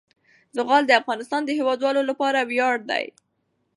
زغال 0.57 0.83
د 0.87 0.91
افغانستان 1.01 1.41
د 1.45 1.49
هیوادوالو 1.59 2.01
لپاره 2.09 2.39
ویاړ 2.49 2.75
دی. 2.89 3.05